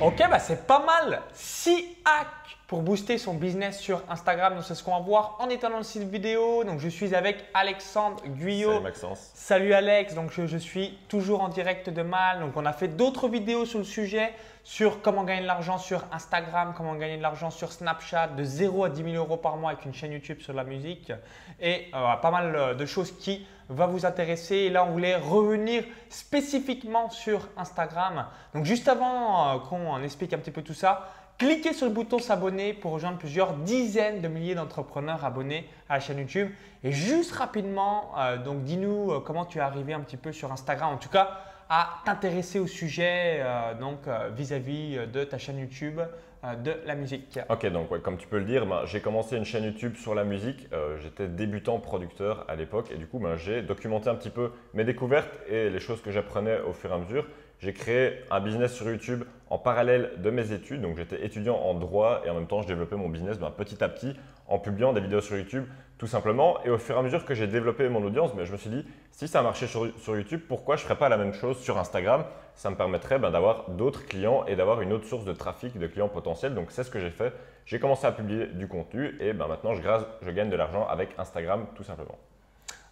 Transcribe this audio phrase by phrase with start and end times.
[0.00, 1.22] Ok, bah c'est pas mal.
[1.34, 4.54] 6 hacks pour booster son business sur Instagram.
[4.54, 6.62] Donc c'est ce qu'on va voir en étant dans le site vidéo.
[6.62, 8.70] Donc je suis avec Alexandre Guyot.
[8.70, 9.30] Salut Maxence.
[9.34, 10.14] Salut Alex.
[10.14, 12.38] Donc je, je suis toujours en direct de Mal.
[12.38, 14.32] Donc on a fait d'autres vidéos sur le sujet
[14.62, 18.84] sur comment gagner de l'argent sur Instagram, comment gagner de l'argent sur Snapchat, de 0
[18.84, 21.10] à 10 000 euros par mois avec une chaîne YouTube sur la musique
[21.58, 24.56] et euh, pas mal euh, de choses qui va vous intéresser.
[24.56, 28.26] Et là, on voulait revenir spécifiquement sur Instagram.
[28.54, 31.08] Donc juste avant euh, qu'on explique un petit peu tout ça,
[31.38, 36.00] cliquez sur le bouton s'abonner pour rejoindre plusieurs dizaines de milliers d'entrepreneurs abonnés à la
[36.00, 36.50] chaîne YouTube.
[36.82, 38.12] Et juste rapidement,
[38.44, 40.94] donc dis-nous comment tu es arrivé un petit peu sur Instagram.
[40.94, 45.58] En tout cas, à t'intéresser au sujet euh, donc euh, vis-à-vis -vis de ta chaîne
[45.58, 46.00] YouTube
[46.44, 47.38] euh, de la musique.
[47.50, 50.24] Ok, donc comme tu peux le dire, ben, j'ai commencé une chaîne YouTube sur la
[50.24, 50.68] musique.
[51.02, 54.84] J'étais débutant producteur à l'époque et du coup, ben, j'ai documenté un petit peu mes
[54.84, 57.26] découvertes et les choses que j'apprenais au fur et à mesure.
[57.60, 60.80] J'ai créé un business sur YouTube en parallèle de mes études.
[60.80, 63.82] Donc j'étais étudiant en droit et en même temps je développais mon business ben, petit
[63.82, 64.14] à petit
[64.46, 65.64] en publiant des vidéos sur YouTube
[65.98, 66.62] tout simplement.
[66.64, 68.70] Et au fur et à mesure que j'ai développé mon audience, ben, je me suis
[68.70, 71.58] dit si ça marchait sur, sur YouTube, pourquoi je ne ferais pas la même chose
[71.58, 72.24] sur Instagram?
[72.54, 75.86] Ça me permettrait ben, d'avoir d'autres clients et d'avoir une autre source de trafic de
[75.88, 76.54] clients potentiels.
[76.54, 77.32] Donc c'est ce que j'ai fait.
[77.66, 79.82] J'ai commencé à publier du contenu et maintenant je,
[80.22, 82.18] je gagne de l'argent avec Instagram tout simplement.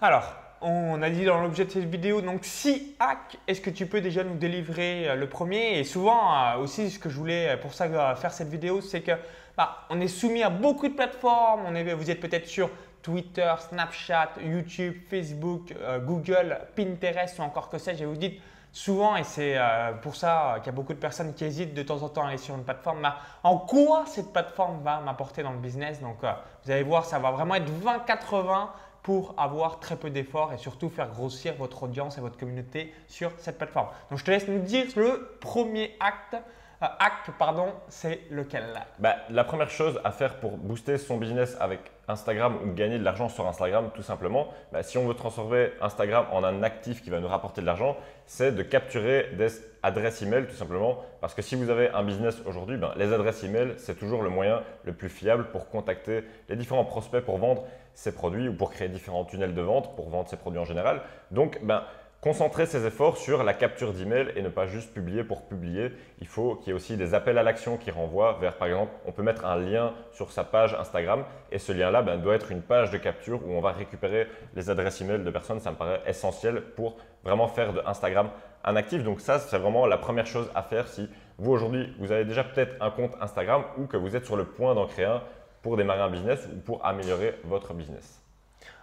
[0.01, 0.25] Alors,
[0.61, 4.01] on a dit dans l'objet de cette vidéo, donc 6 hacks, est-ce que tu peux
[4.01, 5.79] déjà nous délivrer euh, le premier?
[5.79, 9.03] Et souvent euh, aussi, ce que je voulais euh, pour ça faire cette vidéo, c'est
[9.03, 9.12] que
[9.57, 11.79] bah, on est soumis à beaucoup de plateformes.
[11.95, 12.71] Vous êtes peut-être sur
[13.03, 15.73] Twitter, Snapchat, YouTube, Facebook,
[16.05, 18.03] Google, Pinterest ou encore que sais-je.
[18.03, 18.39] Et vous dites
[18.73, 19.57] souvent, et c'est
[20.03, 22.29] pour ça qu'il y a beaucoup de personnes qui hésitent de temps en temps à
[22.29, 26.03] aller sur une plateforme, bah, en quoi cette plateforme va m'apporter dans le business?
[26.03, 26.19] Donc,
[26.65, 28.69] vous allez voir, ça va vraiment être 20-80
[29.07, 33.31] pour avoir très peu d'efforts et surtout faire grossir votre audience et votre communauté sur
[33.39, 33.87] cette plateforme.
[34.11, 36.35] Donc je te laisse nous dire le premier acte.
[36.83, 38.65] Euh, acte, pardon, c'est lequel?
[38.99, 43.05] Bah, La première chose à faire pour booster son business avec Instagram ou gagner de
[43.05, 47.11] l'argent sur Instagram, tout simplement, bah, si on veut transformer Instagram en un actif qui
[47.11, 47.97] va nous rapporter de l'argent,
[48.27, 49.49] c'est de capturer des
[49.83, 51.03] adresses email tout simplement.
[51.21, 54.31] Parce que si vous avez un business aujourd'hui, ben, les adresses email, c'est toujours le
[54.31, 58.71] moyen le plus fiable pour contacter les différents prospects pour vendre ses produits ou pour
[58.71, 61.03] créer différents tunnels de vente pour vendre ses produits en général.
[61.31, 61.83] Donc, ben,
[62.26, 65.92] concentrer ses efforts sur la capture d'email et ne pas juste publier pour publier.
[66.20, 68.91] Il faut qu'il y ait aussi des appels à l'action qui renvoient vers, par exemple,
[69.06, 71.22] on peut mettre un lien sur sa page Instagram
[71.53, 74.26] et ce lien-là ben, doit être une page de capture où on va récupérer
[74.56, 75.60] les adresses email de personnes.
[75.60, 78.31] Ça me paraît essentiel pour vraiment faire de Instagram
[78.64, 79.04] un actif.
[79.04, 81.08] Donc ça, c'est vraiment la première chose à faire si
[81.38, 84.47] vous aujourd'hui, vous avez déjà peut-être un compte Instagram ou que vous êtes sur le
[84.47, 85.22] point d'en créer un
[85.62, 88.20] pour démarrer un business ou pour améliorer votre business.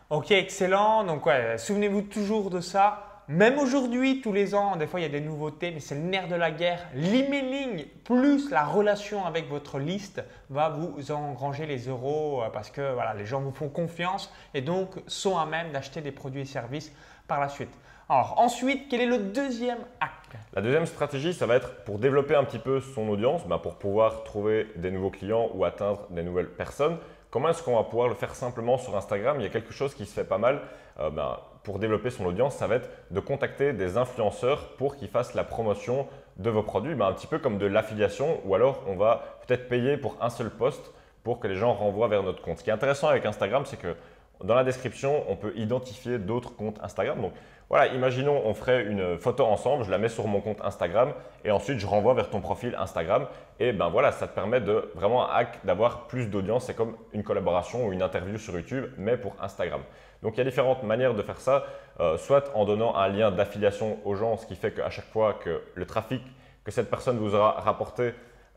[0.10, 1.04] Ok, excellent.
[1.04, 3.13] Donc, ouais, souvenez-vous toujours de ça.
[3.30, 6.02] Même aujourd'hui, tous les ans, des fois il y a des nouveautés, mais c'est le
[6.02, 6.86] nerf de la guerre.
[6.94, 12.94] L'emailing plus la relation avec votre liste va vous engranger les euros euh, parce que
[12.94, 16.46] voilà, les gens vous font confiance et donc sont à même d'acheter des produits et
[16.46, 16.92] services
[17.26, 17.72] par la suite.
[18.10, 22.36] Alors ensuite, quel est le deuxième acte La deuxième stratégie, ça va être pour développer
[22.36, 26.24] un petit peu son audience, ben, pour pouvoir trouver des nouveaux clients ou atteindre des
[26.24, 26.98] nouvelles personnes.
[27.32, 29.38] Comment est-ce qu'on va pouvoir le faire simplement sur Instagram?
[29.40, 30.62] Il y a quelque chose qui se fait pas mal
[31.00, 35.08] euh, ben, pour développer son audience, ça va être de contacter des influenceurs pour qu'ils
[35.08, 36.08] fassent la promotion
[36.38, 39.70] de vos produits, ben, un petit peu comme de l'affiliation ou alors on va peut-être
[39.70, 42.60] payer pour un seul post pour que les gens renvoient vers notre compte.
[42.60, 43.96] Ce qui est intéressant avec Instagram, c'est que
[44.44, 47.22] dans la description, on peut identifier d'autres comptes Instagram.
[47.22, 47.34] Donc
[47.70, 51.14] voilà, imaginons on ferait une photo ensemble, je la mets sur mon compte Instagram
[51.44, 53.26] et ensuite je renvoie vers ton profil Instagram.
[53.60, 55.28] Et ben voilà, ça te permet de vraiment
[55.64, 56.66] d'avoir plus d'audience.
[56.66, 59.82] C'est comme une collaboration ou une interview sur YouTube, mais pour Instagram.
[60.22, 61.66] Donc il y a différentes manières de faire ça,
[62.00, 65.34] euh, soit en donnant un lien d'affiliation aux gens, ce qui fait qu'à chaque fois
[65.34, 66.22] que le trafic
[66.64, 68.14] que cette personne vous aura rapporté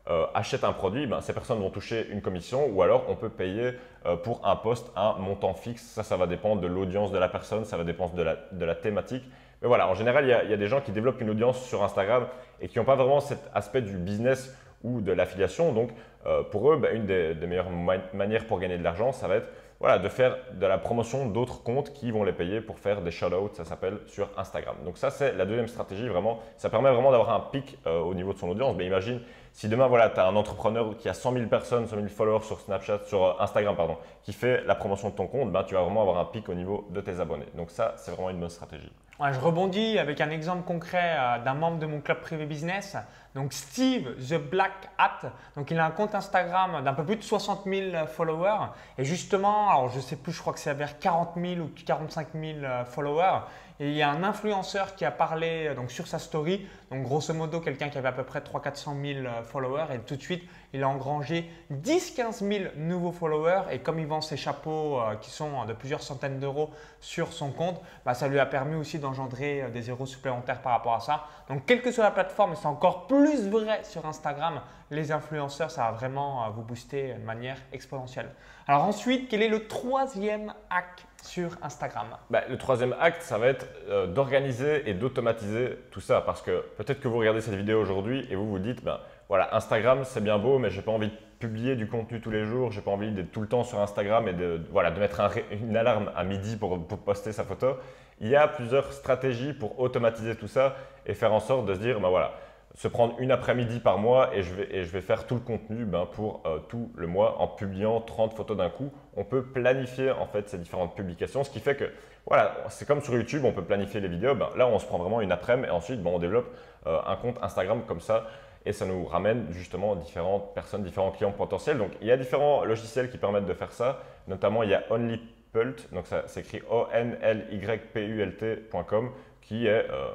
[0.09, 3.29] euh, achète un produit, ben, ces personnes vont toucher une commission ou alors on peut
[3.29, 3.73] payer
[4.05, 5.83] euh, pour un poste un montant fixe.
[5.83, 8.65] Ça, ça va dépendre de l'audience de la personne, ça va dépendre de la, de
[8.65, 9.23] la thématique.
[9.61, 11.31] Mais voilà, en général, il y, a, il y, a, des gens qui développent une
[11.31, 12.27] audience sur Instagram
[12.61, 15.73] et qui n'ont pas vraiment cet aspect du business ou de l'affiliation.
[15.73, 15.89] Donc,
[16.25, 17.71] euh, pour eux, ben, une des, meilleures
[18.13, 19.49] manières pour gagner de l'argent, ça va être
[19.79, 23.11] voilà, de faire de la promotion d'autres comptes qui vont les payer pour faire des
[23.11, 24.75] shout-outs, ça s'appelle, sur Instagram.
[24.85, 26.39] Donc ça, c'est la deuxième stratégie, vraiment.
[26.55, 28.75] Ça permet vraiment d'avoir un pic au niveau de son audience.
[28.75, 29.21] Mais imagine,
[29.57, 32.43] si demain, voilà, tu as un entrepreneur qui a 100 000 personnes, 100 000 followers
[32.43, 35.73] sur Snapchat, sur euh, Instagram, pardon, qui fait la promotion de ton compte, ben, tu
[35.73, 37.47] vas vraiment avoir un pic au niveau de tes abonnés.
[37.55, 38.91] Donc ça, c'est vraiment une bonne stratégie.
[39.19, 42.97] je rebondis avec un exemple concret euh, d'un membre de mon club privé business.
[43.37, 47.21] Donc Steve the Black Hat, donc il a un compte Instagram d'un peu plus de
[47.21, 48.71] 60 000 followers.
[48.97, 52.29] Et justement, alors je sais plus, je crois que c'est vers 40 000 ou 45
[52.33, 53.41] 000 followers.
[53.79, 57.31] Et il y a un influenceur qui a parlé donc sur sa story, donc grosso
[57.31, 59.93] modo quelqu'un qui avait à peu près 300-400 000 followers.
[59.93, 60.43] Et tout de suite,
[60.73, 63.63] il a engrangé 10-15 000 nouveaux followers.
[63.71, 67.51] Et comme il vend ses chapeaux euh, qui sont de plusieurs centaines d'euros sur son
[67.51, 70.99] compte, bah, ça lui a permis aussi d'engendrer euh, des zéros supplémentaires par rapport à
[70.99, 71.25] ça.
[71.47, 75.83] Donc, quelle que soit la plateforme, c'est encore plus vrai sur Instagram, les influenceurs, ça
[75.83, 78.29] va vraiment euh, vous booster de manière exponentielle.
[78.67, 82.07] Alors ensuite, quel est le troisième hack sur Instagram?
[82.29, 83.65] Bah, Le troisième acte, ça va être
[84.13, 86.21] d'organiser et d'automatiser tout ça.
[86.21, 89.53] Parce que peut-être que vous regardez cette vidéo aujourd'hui et vous vous dites, ben, voilà,
[89.55, 92.71] Instagram, c'est bien beau, mais j'ai pas envie de publier du contenu tous les jours.
[92.71, 95.21] J'ai pas envie d'être tout le temps sur Instagram et de, voilà, de mettre
[95.51, 97.77] une alarme à midi pour, poster sa photo.
[98.19, 100.75] Il y a plusieurs stratégies pour automatiser tout ça
[101.05, 102.33] et faire en sorte de se dire, ben voilà,
[102.77, 106.43] se prendre une après-midi par mois et je vais, faire tout le contenu ben, pour
[106.45, 108.91] euh, tout le mois en publiant 30 photos d'un coup.
[109.15, 111.91] On peut planifier en fait ces différentes publications, ce qui fait que
[112.27, 114.35] voilà, c'est comme sur YouTube, on peut planifier les vidéos.
[114.35, 117.15] Ben, là, on se prend vraiment une après-midi et ensuite ben, on développe euh, un
[117.15, 118.27] compte Instagram comme ça
[118.63, 121.79] et ça nous ramène justement différentes personnes, différents clients potentiels.
[121.79, 124.83] Donc il y a différents logiciels qui permettent de faire ça, notamment il y a
[124.91, 129.09] OnlyPult, donc ça s'écrit O-N-L-Y-P-U-L-T.com,
[129.47, 130.09] qui est euh,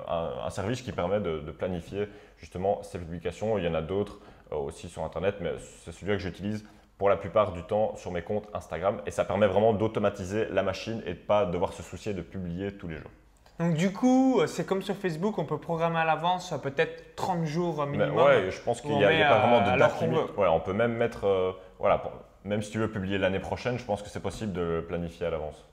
[0.44, 2.06] un, service qui permet de, planifier
[2.36, 3.56] justement ces publications.
[3.56, 4.18] Il y en a d'autres
[4.52, 5.52] euh, aussi sur Internet, mais
[5.84, 6.66] c'est celui-là que j'utilise
[6.98, 10.62] pour la plupart du temps sur mes comptes Instagram et ça permet vraiment d'automatiser la
[10.62, 13.10] machine et de ne pas devoir se soucier de publier tous les jours.
[13.58, 17.86] Donc du coup, c'est comme sur Facebook, on peut programmer à l'avance peut-être 30 jours
[17.86, 18.16] minimum.
[18.16, 20.20] Oui, je pense qu'il n'y a, pas vraiment de date limite.
[20.36, 22.02] on peut même mettre, euh, voilà,
[22.44, 25.26] même si tu veux publier l'année prochaine, je pense que c'est possible de le planifier
[25.26, 25.64] à l'avance.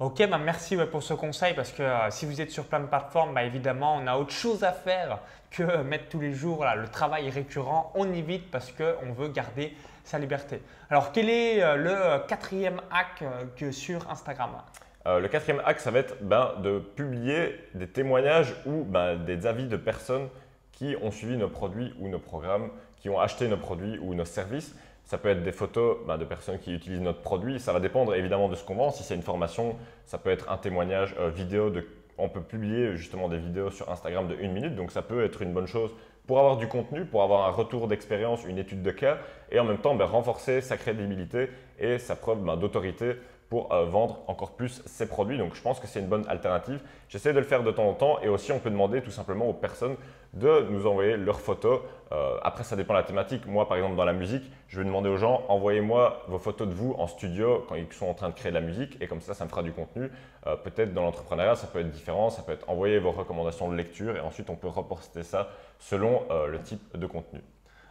[0.00, 2.86] Ok, bah merci pour ce conseil parce que euh, si vous êtes sur plein de
[2.86, 5.18] plateformes, bah, évidemment, on a autre chose à faire
[5.50, 7.90] que mettre tous les jours le travail récurrent.
[7.96, 9.74] On évite parce qu'on veut garder
[10.04, 10.62] sa liberté.
[10.88, 13.24] Alors, quel est euh, le quatrième hack
[13.56, 14.50] que sur Instagram?
[15.08, 19.46] Euh, le quatrième axe, ça va être ben, de publier des témoignages ou ben, des
[19.46, 20.28] avis de personnes
[20.70, 24.24] qui ont suivi nos produits ou nos programmes, qui ont acheté nos produits ou nos
[24.24, 24.76] services.
[25.08, 27.58] Ça peut être des photos ben, de personnes qui utilisent notre produit.
[27.60, 28.90] Ça va dépendre évidemment de ce qu'on vend.
[28.90, 29.74] Si c'est une formation,
[30.04, 31.72] ça peut être un témoignage euh, vidéo.
[32.18, 34.76] On peut publier justement des vidéos sur Instagram de une minute.
[34.76, 35.94] Donc ça peut être une bonne chose
[36.26, 39.16] pour avoir du contenu, pour avoir un retour d'expérience, une étude de cas
[39.50, 43.14] et en même temps renforcer sa crédibilité et sa preuve d'autorité
[43.48, 45.38] pour euh, vendre encore plus ses produits.
[45.38, 46.80] Donc je pense que c'est une bonne alternative.
[47.08, 49.48] J'essaie de le faire de temps en temps et aussi on peut demander tout simplement
[49.48, 49.96] aux personnes
[50.34, 51.80] de nous envoyer leurs photos.
[52.12, 53.46] Euh, après ça dépend de la thématique.
[53.46, 56.74] Moi par exemple dans la musique, je vais demander aux gens envoyez-moi vos photos de
[56.74, 59.22] vous en studio quand ils sont en train de créer de la musique et comme
[59.22, 60.10] ça ça me fera du contenu.
[60.46, 63.76] Euh, peut-être dans l'entrepreneuriat ça peut être différent, ça peut être envoyer vos recommandations de
[63.76, 65.48] lecture et ensuite on peut reporter ça
[65.78, 67.40] selon le type de contenu.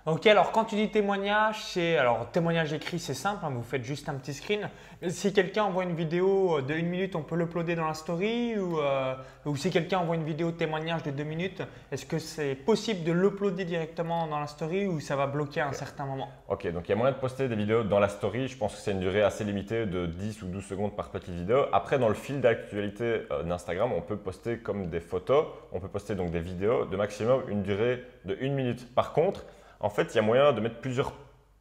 [0.07, 3.83] Ok, alors quand tu dis témoignage, c'est alors témoignage écrit, c'est simple, hein, vous faites
[3.83, 4.69] juste un petit screen.
[5.09, 8.79] Si quelqu'un envoie une vidéo de une minute, on peut l'uploader dans la story ou,
[8.79, 9.15] euh,
[9.45, 11.61] ou si quelqu'un envoie une vidéo témoignage de deux minutes,
[11.91, 15.67] est-ce que c'est possible de l'uploader directement dans la story ou ça va bloquer à
[15.67, 16.29] un certain moment?
[16.47, 18.47] Ok, donc il y a moyen de poster des vidéos dans la story.
[18.47, 21.33] Je pense que c'est une durée assez limitée de 10 ou 12 secondes par petite
[21.33, 21.65] vidéo.
[21.73, 25.89] Après, dans le fil d'actualité euh, d'Instagram, on peut poster comme des photos, on peut
[25.89, 28.95] poster donc des vidéos de maximum une durée de une minute.
[28.95, 29.43] Par contre,
[29.79, 31.13] en fait, il y a moyen de mettre plusieurs,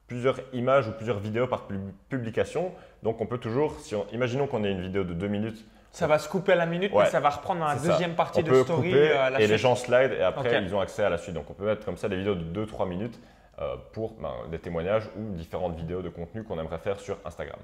[0.07, 1.65] plusieurs images ou plusieurs vidéos par
[2.09, 2.73] publication.
[3.03, 5.65] Donc, on peut toujours, si imaginons qu'on ait une vidéo de deux minutes.
[5.93, 8.43] Ça va se couper à la minute, mais ça va reprendre dans la deuxième partie
[8.43, 8.93] de story.
[8.95, 11.35] Euh, et les gens slide et après, ils ont accès à la suite.
[11.35, 13.19] Donc, on peut mettre comme ça des vidéos de 2-3 minutes
[13.59, 17.59] euh, pour ben, des témoignages ou différentes vidéos de contenu qu'on aimerait faire sur Instagram.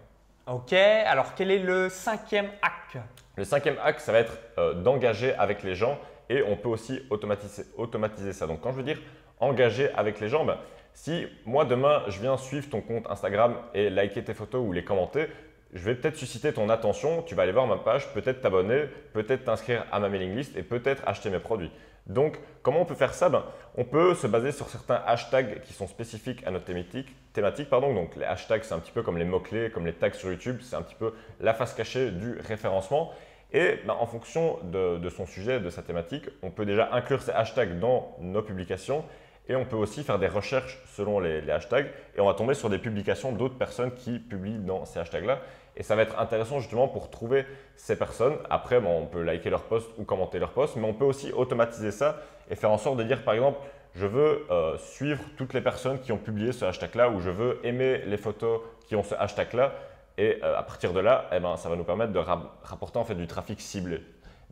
[0.47, 3.03] Ok, alors quel est le cinquième hack?
[3.37, 5.99] Le cinquième hack, ça va être euh, d'engager avec les gens
[6.29, 8.47] et on peut aussi automatiser, automatiser ça.
[8.47, 8.99] Donc, quand je veux dire
[9.43, 10.45] engagé avec les gens.
[10.45, 10.59] Ben,
[10.95, 14.85] si moi demain je viens suivre ton compte Instagram et liker tes photos ou les
[14.85, 15.29] commenter,
[15.73, 18.85] je vais peut-être susciter ton attention, tu vas aller voir ma page, peut-être t'abonner,
[19.15, 21.71] peut-être t'inscrire à ma mailing list et peut-être acheter mes produits.
[22.07, 23.29] Donc, comment on peut faire ça?
[23.29, 23.45] Ben,
[23.77, 27.15] On peut se baser sur certains hashtags qui sont spécifiques à notre thématique.
[27.33, 27.95] thématique pardon.
[27.95, 30.59] Donc, les hashtags, c'est un petit peu comme les mots-clés, comme les tags sur YouTube,
[30.63, 33.13] c'est un petit peu la face cachée du référencement.
[33.53, 37.23] Et ben, en fonction de, de, son sujet, de sa thématique, on peut déjà inclure
[37.23, 39.05] ces hashtags dans nos publications
[39.49, 42.71] et on peut aussi faire des recherches selon les, hashtags et on va tomber sur
[42.71, 45.41] des publications d'autres personnes qui publient dans ces hashtags-là.
[45.77, 47.47] Et ça va être intéressant justement pour trouver
[47.77, 48.37] ces personnes.
[48.51, 51.91] Après, on peut liker leur post ou commenter leur post, mais on peut aussi automatiser
[51.91, 52.21] ça
[52.51, 53.59] et faire en sorte de dire par exemple,
[53.95, 57.59] je veux euh, suivre toutes les personnes qui ont publié ce hashtag-là ou je veux
[57.65, 59.73] aimer les photos qui ont ce hashtag-là.
[60.19, 63.05] Et euh, à partir de là, eh ben, ça va nous permettre de rapporter en
[63.05, 64.03] fait du trafic ciblé.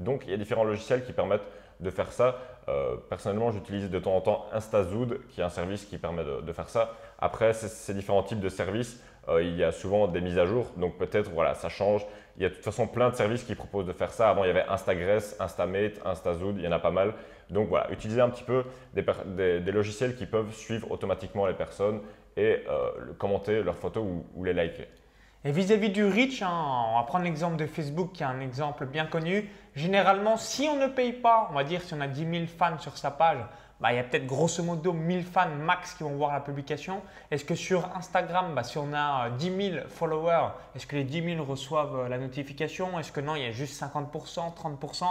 [0.01, 1.47] Donc, il y a différents logiciels qui permettent
[1.81, 2.39] de faire ça.
[2.69, 6.53] Euh, personnellement, j'utilise de temps en temps InstaZood, qui est un service qui permet de,
[6.53, 6.95] faire ça.
[7.19, 10.67] Après, ces différents types de services, euh, il y a souvent des mises à jour,
[10.77, 12.07] donc peut-être voilà, ça change.
[12.37, 14.31] Il y a de toute façon plein de services qui proposent de faire ça.
[14.31, 17.15] Avant, il y avait Instagress, Instamate, InstaZood, il y en a pas mal.
[17.51, 18.65] Donc voilà, utilisez un petit peu
[18.95, 22.01] des, logiciels qui peuvent suivre automatiquement les personnes
[22.37, 24.05] et euh, commenter leurs photos
[24.35, 24.87] ou, les liker.
[25.45, 26.51] Et vis-à-vis du reach, hein,
[26.93, 29.49] on va prendre l'exemple de Facebook qui est un exemple bien connu.
[29.75, 32.79] Généralement, si on ne paye pas, on va dire si on a 10 000 fans
[32.79, 33.39] sur sa page,
[33.81, 37.01] bah, il y a peut-être grosso modo 1000 fans max qui vont voir la publication.
[37.31, 41.05] Est-ce que sur Instagram, bah, si on a 10 euh, 000 followers, est-ce que les
[41.05, 42.99] 10 000 reçoivent euh, la notification?
[42.99, 45.05] Est-ce que non, il y a juste 50%, 30%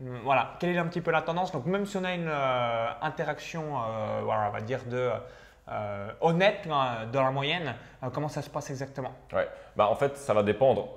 [0.00, 1.52] hum, voilà, quelle est un petit peu la tendance?
[1.52, 5.10] Donc même si on a une euh, interaction, on va dire de
[6.20, 7.74] honnête dans la moyenne,
[8.12, 9.12] comment ça se passe exactement?
[9.32, 10.88] Ouais, bah en fait ça va dépendre.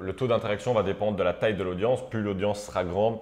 [0.00, 2.08] le taux d'interaction va dépendre de la taille de l'audience.
[2.08, 3.18] Plus l'audience sera grande,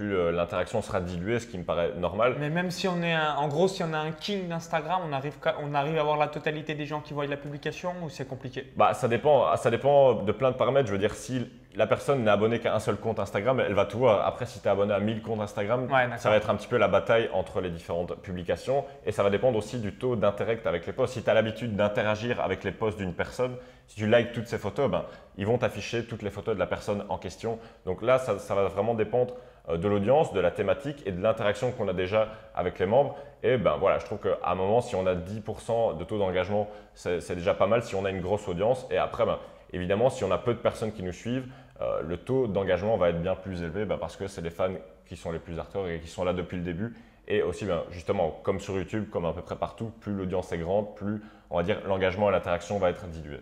[0.00, 2.36] plus euh, l'interaction sera diluée, ce qui me paraît normal.
[2.38, 5.34] Mais même si on est, en gros, si on a un king d'Instagram, on arrive,
[5.62, 8.72] on arrive à avoir la totalité des gens qui voient la publication ou c'est compliqué?
[8.76, 10.86] Bah, ça dépend, ça dépend de plein de paramètres.
[10.86, 13.84] Je veux dire, si la personne n'est abonnée qu'à un seul compte Instagram, elle va
[13.84, 14.26] tout voir.
[14.26, 16.78] Après, si tu es abonné à 1000 comptes Instagram, ça va être un petit peu
[16.78, 18.86] la bataille entre les différentes publications.
[19.04, 21.12] Et ça va dépendre aussi du taux d'interact avec les posts.
[21.12, 23.54] Si tu as l'habitude d'interagir avec les posts d'une personne,
[23.86, 25.04] si tu likes toutes ces photos, ben,
[25.36, 27.58] ils vont t'afficher toutes les photos de la personne en question.
[27.84, 29.34] Donc là, ça, ça va vraiment dépendre
[29.76, 33.16] de l'audience, de la thématique et de l'interaction qu'on a déjà avec les membres.
[33.42, 36.68] Et ben voilà, je trouve qu'à un moment, si on a 10% de taux d'engagement,
[36.94, 38.86] c'est déjà pas mal si on a une grosse audience.
[38.90, 39.38] Et après, ben,
[39.72, 41.46] évidemment, si on a peu de personnes qui nous suivent,
[41.80, 44.74] euh, le taux d'engagement va être bien plus élevé ben, parce que c'est les fans
[45.06, 46.94] qui sont les plus hardcore et qui sont là depuis le début.
[47.26, 50.58] Et aussi, ben, justement, comme sur YouTube, comme à peu près partout, plus l'audience est
[50.58, 53.40] grande, plus on va dire l'engagement et l'interaction va être dilué.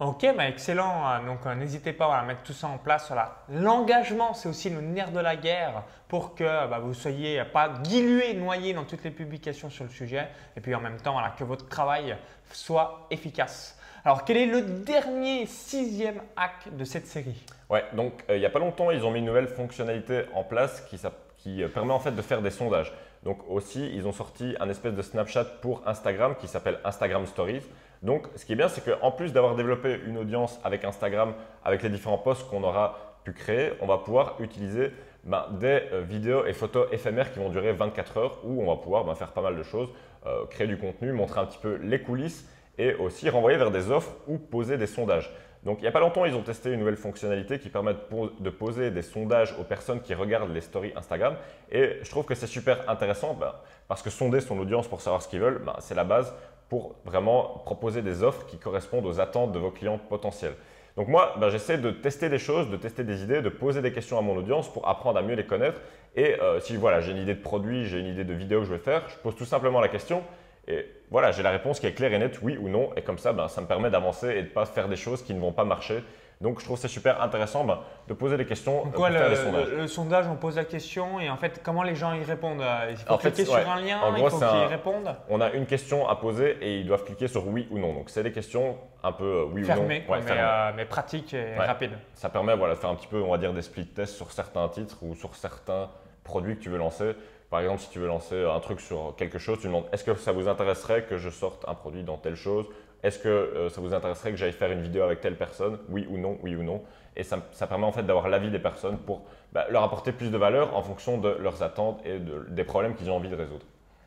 [0.00, 1.08] Ok, bah excellent.
[1.08, 3.12] Euh, donc euh, n'hésitez pas à mettre tout ça en place.
[3.48, 7.68] L'engagement, c'est aussi le nerf de la guerre pour que bah, vous ne soyez pas
[7.68, 10.28] dilué, noyé dans toutes les publications sur le sujet.
[10.56, 12.16] Et puis en même temps, que votre travail
[12.50, 13.78] soit efficace.
[14.04, 17.42] Alors, quel est le dernier sixième hack de cette série?
[17.70, 20.42] Ouais, donc euh, il n'y a pas longtemps, ils ont mis une nouvelle fonctionnalité en
[20.42, 21.00] place qui,
[21.38, 22.92] qui permet en fait de faire des sondages.
[23.22, 27.62] Donc aussi, ils ont sorti un espèce de Snapchat pour Instagram qui s'appelle Instagram Stories.
[28.04, 31.32] Donc, ce qui est bien, c'est qu'en plus d'avoir développé une audience avec Instagram,
[31.64, 34.92] avec les différents posts qu'on aura pu créer, on va pouvoir utiliser
[35.24, 38.76] ben, des euh, vidéos et photos éphémères qui vont durer 24 heures où on va
[38.76, 39.88] pouvoir ben, faire pas mal de choses,
[40.26, 42.46] euh, créer du contenu, montrer un petit peu les coulisses
[42.76, 45.32] et aussi renvoyer vers des offres ou poser des sondages.
[45.62, 47.94] Donc, il n'y a pas longtemps, ils ont testé une nouvelle fonctionnalité qui permet
[48.38, 51.36] de poser des sondages aux personnes qui regardent les stories Instagram.
[51.72, 53.54] Et je trouve que c'est super intéressant ben,
[53.88, 56.34] parce que sonder son audience pour savoir ce qu'ils veulent, c'est la base
[56.68, 60.54] pour vraiment proposer des offres qui correspondent aux attentes de vos clients potentiels.
[60.96, 63.92] Donc moi, ben, j'essaie de tester des choses, de tester des idées, de poser des
[63.92, 65.80] questions à mon audience pour apprendre à mieux les connaître.
[66.14, 68.66] Et euh, si voilà, j'ai une idée de produit, j'ai une idée de vidéo que
[68.66, 70.22] je vais faire, je pose tout simplement la question
[70.66, 72.90] et voilà, j'ai la réponse qui est claire et nette, oui ou non.
[72.96, 75.22] Et comme ça, ben, ça me permet d'avancer et de ne pas faire des choses
[75.22, 76.02] qui ne vont pas marcher
[76.44, 79.36] donc, je trouve c'est super intéressant ben, de poser des questions, euh, pour faire des
[79.36, 79.68] sondages.
[79.70, 82.90] Le, sondage, on pose la question et en fait, comment les gens y répondent euh,
[82.90, 86.16] Il faut cliquer sur un lien, il faut qu'ils répondent On a une question à
[86.16, 87.94] poser et ils doivent cliquer sur oui ou non.
[87.94, 89.86] Donc, c'est des questions un peu euh, oui ou non.
[89.86, 91.96] Ouais, mais, mais pratiques et rapides.
[92.12, 94.30] Ça permet voilà, de faire un petit peu, on va dire, des split tests sur
[94.30, 95.88] certains titres ou sur certains
[96.24, 97.14] produits que tu veux lancer.
[97.48, 100.14] Par exemple, si tu veux lancer un truc sur quelque chose, tu demandes est-ce que
[100.14, 102.66] ça vous intéresserait que je sorte un produit dans telle chose
[103.04, 105.78] est-ce que euh, ça vous intéresserait que j'aille faire une vidéo avec telle personne?
[105.90, 106.82] Oui ou non, oui ou non.
[107.16, 110.38] Et ça, permet en fait d'avoir l'avis des personnes pour bah, leur apporter plus de
[110.38, 113.66] valeur en fonction de leurs attentes et des problèmes qu'ils ont envie de résoudre.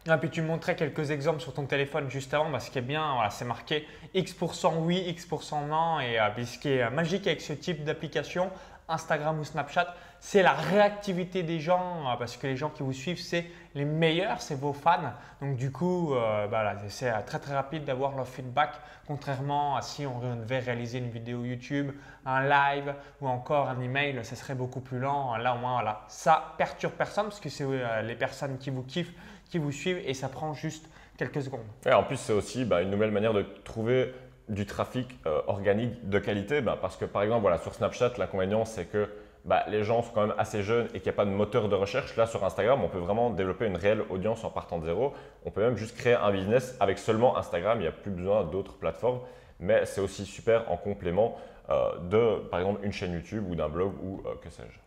[0.09, 2.49] Ah, puis tu montrais quelques exemples sur ton téléphone juste avant.
[2.49, 3.85] Bah, ce qui est bien, c'est marqué
[4.15, 5.99] X% oui, X% non.
[5.99, 8.49] Et euh, ce qui est magique avec ce type d'application,
[8.89, 12.93] Instagram ou Snapchat, c'est la réactivité des gens, euh, parce que les gens qui vous
[12.93, 15.13] suivent, c'est les meilleurs, c'est vos fans.
[15.41, 18.71] Donc du coup, euh, bah c'est très très rapide d'avoir leur feedback,
[19.07, 21.91] contrairement à si on devait réaliser une vidéo YouTube,
[22.25, 25.35] un live ou encore un email, ce serait beaucoup plus lent.
[25.37, 28.83] Là au moins, voilà, ça perturbe personne, parce que c'est euh, les personnes qui vous
[28.83, 29.13] kiffent,
[29.49, 31.65] qui vous suivent, et ça prend juste quelques secondes.
[31.85, 34.13] Et en plus, c'est aussi bah, une nouvelle manière de trouver
[34.49, 38.65] du trafic euh, organique de qualité bah, Parce que par exemple, voilà, sur Snapchat, l'inconvénient,
[38.65, 39.09] c'est que
[39.45, 41.69] bah, les gens sont quand même assez jeunes et qu'il n'y a pas de moteur
[41.69, 42.15] de recherche.
[42.15, 45.13] Là, sur Instagram, on peut vraiment développer une réelle audience en partant de zéro.
[45.45, 47.79] On peut même juste créer un business avec seulement Instagram.
[47.79, 49.19] Il n'y a plus besoin d'autres plateformes.
[49.59, 51.37] Mais c'est aussi super en complément
[51.69, 54.79] euh, de, par exemple, une chaîne YouTube ou d'un blog ou euh, que sais-je.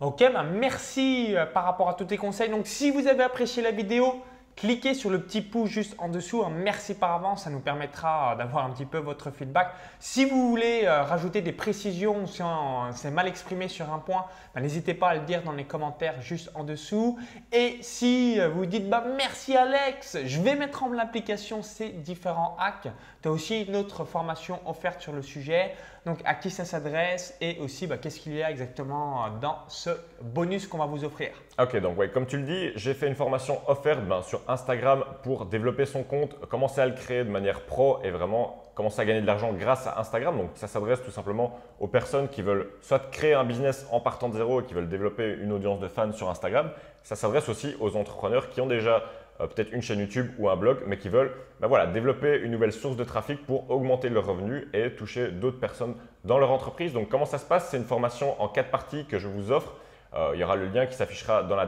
[0.00, 2.48] Ok, bah merci par rapport à tous tes conseils.
[2.48, 4.22] Donc, si vous avez apprécié la vidéo,
[4.60, 6.44] cliquez sur le petit pouce juste en dessous.
[6.50, 9.72] Merci par avance, ça nous permettra d'avoir un petit peu votre feedback.
[9.98, 14.26] Si vous voulez euh, rajouter des précisions, si on s'est mal exprimé sur un point,
[14.54, 17.18] bah, n'hésitez pas à le dire dans les commentaires juste en dessous.
[17.52, 22.54] Et si euh, vous dites bah, merci Alex, je vais mettre en application ces différents
[22.60, 22.88] hacks.
[23.22, 25.74] Tu as aussi une autre formation offerte sur le sujet.
[26.06, 29.90] Donc à qui ça s'adresse et aussi bah, qu'est-ce qu'il y a exactement dans ce
[30.22, 31.28] bonus qu'on va vous offrir.
[31.58, 35.04] Ok, donc ouais, comme tu le dis, j'ai fait une formation offerte ben, sur Instagram
[35.22, 39.04] pour développer son compte, commencer à le créer de manière pro et vraiment commencer à
[39.04, 40.38] gagner de l'argent grâce à Instagram.
[40.38, 44.30] Donc ça s'adresse tout simplement aux personnes qui veulent soit créer un business en partant
[44.30, 46.70] de zéro et qui veulent développer une audience de fans sur Instagram.
[47.02, 49.02] Ça s'adresse aussi aux entrepreneurs qui ont déjà
[49.40, 52.52] euh, peut-être une chaîne YouTube ou un blog, mais qui veulent ben voilà, développer une
[52.52, 55.94] nouvelle source de trafic pour augmenter leurs revenus et toucher d'autres personnes
[56.24, 56.92] dans leur entreprise.
[56.92, 57.68] Donc comment ça se passe?
[57.70, 59.74] C'est une formation en quatre parties que je vous offre.
[60.14, 61.66] Euh, il y aura le lien qui s'affichera dans, la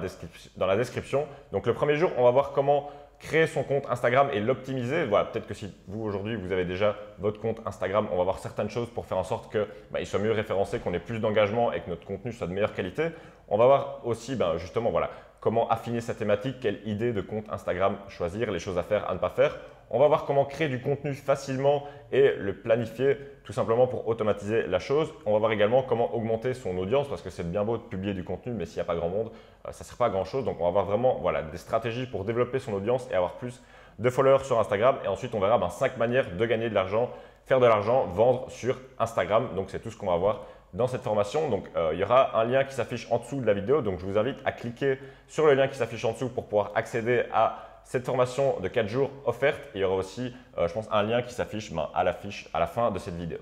[0.76, 1.26] description.
[1.52, 5.04] Donc le premier jour, on va voir comment créer son compte Instagram et l'optimiser.
[5.04, 8.38] Voilà, peut-être que si vous aujourd'hui vous avez déjà votre compte Instagram, on va voir
[8.38, 11.72] certaines choses pour faire en sorte qu'il ben, soit mieux référencé, qu'on ait plus d'engagement
[11.72, 13.10] et que notre contenu soit de meilleure qualité.
[13.48, 15.10] On va voir aussi ben, justement voilà,
[15.42, 19.12] comment affiner sa thématique, quelle idée de compte Instagram choisir, les choses à faire, à
[19.12, 19.58] ne pas faire.
[19.90, 21.82] On va voir comment créer du contenu facilement
[22.12, 25.12] et le planifier tout simplement pour automatiser la chose.
[25.26, 28.14] On va voir également comment augmenter son audience parce que c'est bien beau de publier
[28.14, 29.32] du contenu, mais s'il n'y a pas grand monde,
[29.66, 30.44] euh, ça ne sert pas à grand chose.
[30.44, 33.60] Donc on va voir vraiment voilà, des stratégies pour développer son audience et avoir plus
[33.98, 34.96] de followers sur Instagram.
[35.04, 37.10] Et ensuite, on verra ben, cinq manières de gagner de l'argent,
[37.46, 39.48] faire de l'argent, vendre sur Instagram.
[39.56, 41.48] Donc c'est tout ce qu'on va voir dans cette formation.
[41.50, 43.82] Donc, euh, il y aura un lien qui s'affiche en dessous de la vidéo.
[43.82, 44.98] Donc, je vous invite à cliquer
[45.28, 48.88] sur le lien qui s'affiche en dessous pour pouvoir accéder à cette formation de 4
[48.88, 49.60] jours offerte.
[49.74, 52.90] il y aura aussi, euh, je pense, un lien qui s'affiche ben, à la fin
[52.90, 53.38] de cette vidéo.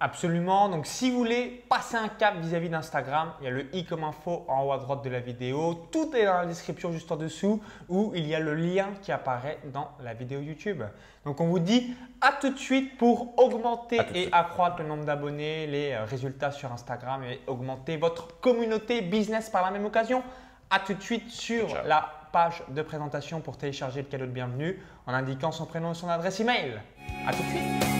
[0.00, 0.68] Absolument.
[0.68, 4.02] Donc, si vous voulez passer un cap vis-à-vis d'Instagram, il y a le i comme
[4.02, 5.86] info en haut à droite de la vidéo.
[5.92, 9.12] Tout est dans la description juste en dessous où il y a le lien qui
[9.12, 10.82] apparaît dans la vidéo YouTube.
[11.24, 15.66] Donc, on vous dit à tout de suite pour augmenter et accroître le nombre d'abonnés,
[15.68, 20.22] les euh, résultats sur Instagram et augmenter votre communauté business par la même occasion.
[20.70, 24.82] À tout de suite sur la page de présentation pour télécharger le cadeau de bienvenue
[25.06, 26.80] en indiquant son prénom et son adresse email.
[27.26, 27.93] À tout de suite.